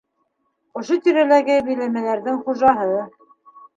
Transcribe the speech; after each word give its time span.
Ошо 0.81 0.97
тирәләге 1.07 1.57
биләмәләрҙең 1.67 2.43
хужаһы. 2.49 2.89